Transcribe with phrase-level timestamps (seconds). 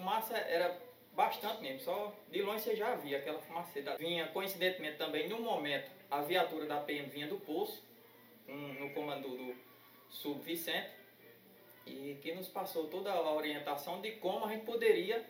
[0.00, 0.76] fumaça era
[1.14, 3.70] bastante mesmo, só de longe você já via aquela fumaça.
[3.98, 7.84] Vinha, coincidentemente também, no momento, a viatura da PM vinha do poço,
[8.48, 9.54] um, no comando do
[10.08, 10.90] Sub Vicente,
[11.86, 15.24] e que nos passou toda a orientação de como a gente poderia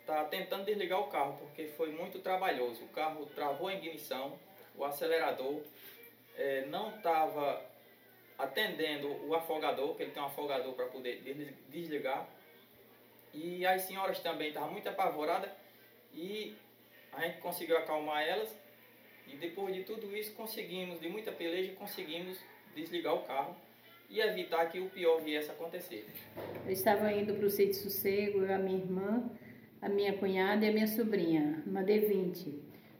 [0.00, 2.82] estar tá tentando desligar o carro, porque foi muito trabalhoso.
[2.84, 4.38] O carro travou a ignição,
[4.74, 5.60] o acelerador
[6.36, 7.62] é, não estava
[8.38, 11.22] atendendo o afogador, que ele tem um afogador para poder
[11.68, 12.28] desligar.
[13.36, 15.50] E as senhoras também estavam muito apavoradas
[16.14, 16.54] e
[17.12, 18.48] a gente conseguiu acalmar elas.
[19.28, 22.38] E depois de tudo isso, conseguimos, de muita peleja, conseguimos
[22.74, 23.54] desligar o carro
[24.08, 26.06] e evitar que o pior viesse a acontecer.
[26.64, 29.30] Eu estava indo para o sítio Sossego, eu, a minha irmã,
[29.82, 32.54] a minha cunhada e a minha sobrinha, uma D20.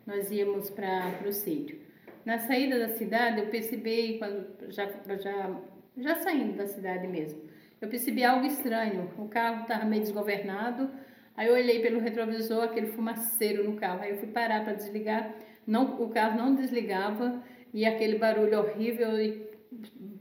[0.06, 1.80] Nós íamos para o sítio.
[2.24, 5.60] Na saída da cidade, eu percebi, quando já, já,
[5.96, 7.48] já saindo da cidade mesmo,
[7.80, 9.10] eu percebi algo estranho.
[9.18, 10.90] O carro estava meio desgovernado.
[11.36, 14.02] Aí eu olhei pelo retrovisor, aquele fumaceiro no carro.
[14.02, 15.34] Aí eu fui parar para desligar.
[15.66, 17.42] Não, o carro não desligava
[17.74, 19.46] e aquele barulho horrível e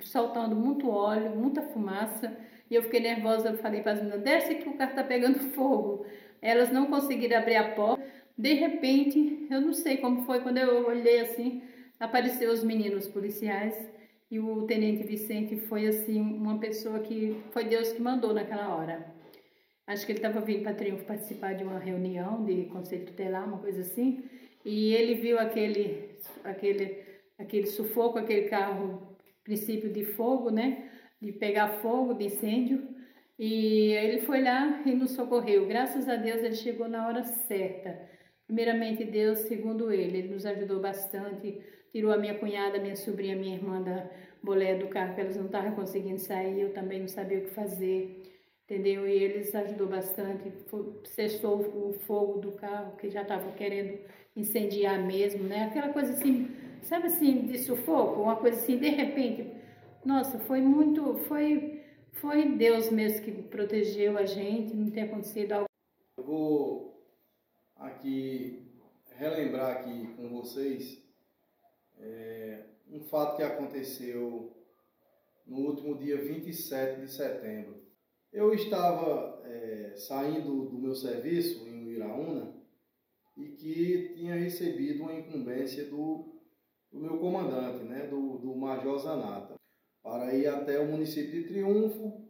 [0.01, 2.35] soltando muito óleo, muita fumaça.
[2.69, 5.39] E eu fiquei nervosa, eu falei para as meninas, desce que o carro está pegando
[5.53, 6.05] fogo.
[6.41, 8.03] Elas não conseguiram abrir a porta.
[8.37, 11.61] De repente, eu não sei como foi, quando eu olhei assim,
[11.99, 13.73] apareceu os meninos policiais
[14.29, 19.13] e o tenente Vicente foi assim uma pessoa que foi Deus que mandou naquela hora.
[19.87, 23.59] Acho que ele estava vindo para Triunfo participar de uma reunião de conselho tutelar, uma
[23.59, 24.23] coisa assim,
[24.63, 27.05] e ele viu aquele aquele
[27.37, 30.89] aquele sufoco, aquele carro princípio de fogo, né,
[31.21, 32.87] de pegar fogo, de incêndio,
[33.37, 35.67] e ele foi lá e nos socorreu.
[35.67, 38.14] Graças a Deus ele chegou na hora certa.
[38.47, 41.61] Primeiramente Deus, segundo ele, ele nos ajudou bastante
[41.95, 44.05] tirou a minha cunhada, minha sobrinha, minha irmã da
[44.43, 47.51] bolé do carro, que elas não estavam conseguindo sair, eu também não sabia o que
[47.51, 48.21] fazer,
[48.65, 49.07] entendeu?
[49.07, 50.51] E eles ajudou bastante,
[51.05, 53.97] cessou o fogo do carro, que já estava querendo
[54.35, 55.67] incendiar mesmo, né?
[55.67, 56.49] Aquela coisa assim,
[56.81, 59.49] sabe assim, de sufoco, uma coisa assim, de repente,
[60.03, 61.81] nossa, foi muito, foi,
[62.11, 65.69] foi Deus mesmo que protegeu a gente, não tem acontecido algo.
[66.17, 66.94] Eu vou
[67.75, 68.65] aqui
[69.15, 71.01] relembrar aqui com vocês
[71.97, 74.55] é, um fato que aconteceu
[75.45, 77.83] no último dia 27 de setembro.
[78.31, 82.53] Eu estava é, saindo do meu serviço em Iraúna
[83.37, 86.41] e que tinha recebido uma incumbência do,
[86.91, 89.55] do meu comandante, né, do, do Major Zanata,
[90.03, 92.25] para ir até o município de Triunfo,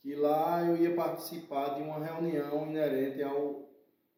[0.00, 3.73] que lá eu ia participar de uma reunião inerente ao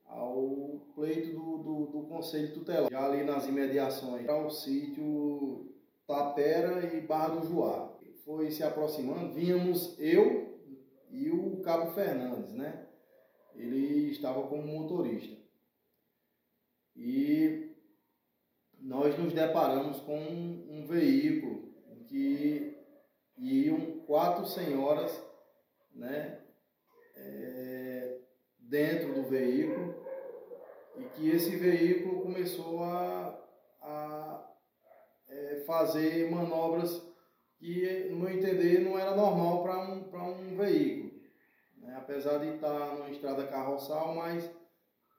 [0.06, 5.74] ao pleito do, do, do Conselho Tutelar, já ali nas imediações, ao sítio
[6.06, 7.94] Tapera e Barra do Juá.
[8.24, 10.58] Foi se aproximando, vínhamos eu
[11.10, 12.86] e o Cabo Fernandes, né?
[13.54, 15.36] Ele estava como motorista.
[16.94, 17.74] E
[18.80, 21.72] nós nos deparamos com um, um veículo
[22.08, 22.76] que
[23.36, 25.22] iam quatro senhoras,
[25.94, 26.45] né?
[28.68, 29.94] Dentro do veículo
[30.96, 33.38] e que esse veículo começou a,
[33.80, 34.50] a
[35.28, 37.02] é, fazer manobras
[37.58, 41.20] que, no meu entender, não era normal para um, um veículo.
[41.78, 41.94] Né?
[41.96, 44.50] Apesar de estar numa estrada carroçal, mas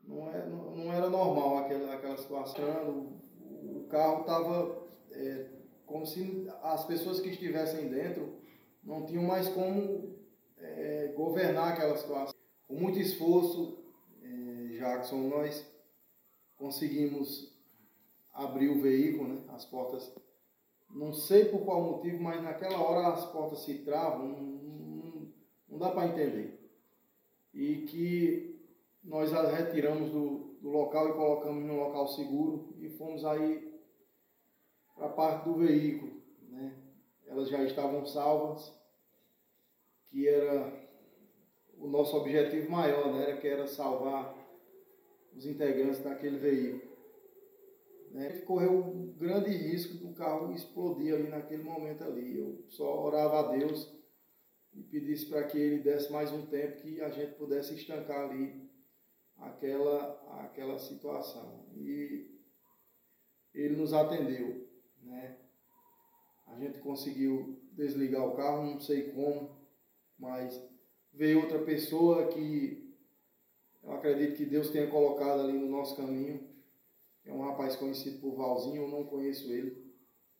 [0.03, 2.89] não, é, não, não era normal aquela, aquela situação.
[2.89, 5.49] O, o carro estava é,
[5.85, 8.41] como se as pessoas que estivessem dentro
[8.83, 10.15] não tinham mais como
[10.57, 12.36] é, governar aquela situação.
[12.67, 13.77] Com muito esforço,
[14.77, 15.65] Jackson, nós
[16.55, 17.51] conseguimos
[18.33, 19.43] abrir o veículo, né?
[19.49, 20.13] as portas,
[20.89, 25.33] não sei por qual motivo, mas naquela hora as portas se travam, não, não,
[25.67, 26.59] não dá para entender.
[27.53, 28.61] E que
[29.03, 33.81] nós as retiramos do, do local e colocamos no local seguro e fomos aí
[34.95, 36.21] para a parte do veículo.
[36.49, 36.75] Né?
[37.25, 38.71] Elas já estavam salvas,
[40.09, 40.86] que era
[41.79, 43.23] o nosso objetivo maior, né?
[43.23, 44.35] era que era salvar
[45.35, 46.97] os integrantes daquele veículo.
[48.11, 48.41] Né?
[48.41, 52.37] Correu um grande risco do carro explodir ali naquele momento ali.
[52.37, 53.93] Eu só orava a Deus
[54.73, 58.69] e pedisse para que ele desse mais um tempo que a gente pudesse estancar ali
[59.37, 61.67] aquela, aquela situação.
[61.75, 62.37] E
[63.53, 64.67] ele nos atendeu.
[65.01, 65.37] Né?
[66.47, 69.57] A gente conseguiu desligar o carro, não sei como,
[70.17, 70.59] mas
[71.17, 72.95] veio outra pessoa que
[73.83, 76.47] eu acredito que Deus tenha colocado ali no nosso caminho.
[77.25, 79.85] É um rapaz conhecido por Valzinho, eu não conheço ele,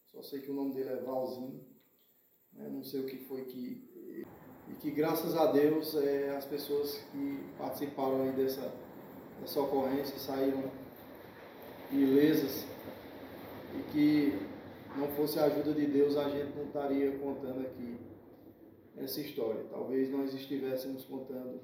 [0.06, 1.66] só sei que o nome dele é Valzinho.
[2.54, 2.70] Né?
[2.70, 3.86] Não sei o que foi que.
[4.70, 8.74] E que graças a Deus é, as pessoas que participaram aí dessa,
[9.40, 10.70] dessa ocorrência saíram
[11.90, 12.66] ilesas
[13.74, 14.34] e que
[14.98, 17.98] não fosse a ajuda de Deus a gente não estaria contando aqui
[18.98, 19.64] essa história.
[19.70, 21.62] Talvez nós estivéssemos contando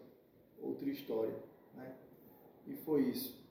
[0.61, 1.35] outra história.
[1.75, 1.95] Né?
[2.67, 3.42] E foi isso.